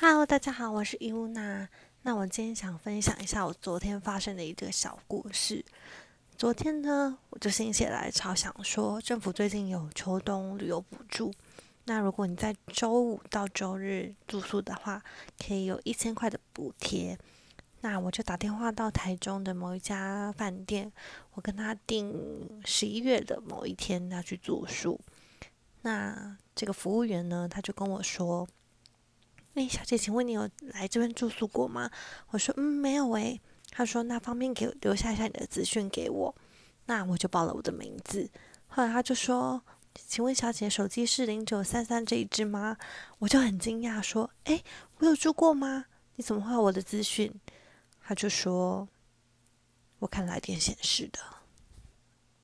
[0.00, 1.68] Hello，大家好，我是伊乌娜。
[2.02, 5.64] 那我今天想分享一下我昨天发生的一个小故事。
[6.36, 11.34] 昨天呢，我就心血来潮想说，政府最近有秋冬旅游补助，
[11.86, 15.02] 那如果你在周五到周日住宿的话，
[15.44, 17.18] 可以有一千块的补贴。
[17.80, 20.92] 那我就打电话到台中的某一家饭店，
[21.32, 25.00] 我跟他订十一月的某一天要去住宿。
[25.82, 28.46] 那这个服务员呢，他就跟我说。
[29.58, 31.90] 哎，小姐，请问你有来这边住宿过吗？
[32.28, 33.40] 我说，嗯，没有诶。
[33.70, 36.34] 他说，那方便给留下一下你的资讯给我。
[36.86, 38.30] 那我就报了我的名字。
[38.68, 39.60] 后来他就说，
[39.94, 42.76] 请问小姐手机是零九三三这一支吗？
[43.18, 44.62] 我就很惊讶，说，哎，
[44.98, 45.86] 我有住过吗？
[46.14, 47.34] 你怎么会有我的资讯？
[48.00, 48.88] 他就说，
[49.98, 51.18] 我看来电显示的。